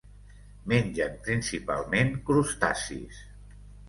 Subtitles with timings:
[0.71, 3.21] Mengen, principalment, crustacis.